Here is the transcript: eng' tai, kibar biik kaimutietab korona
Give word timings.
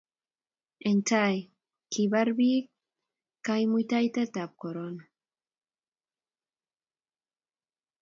eng' 0.89 1.05
tai, 1.09 1.35
kibar 1.91 2.27
biik 2.37 2.65
kaimutietab 3.45 4.51
korona 4.61 5.03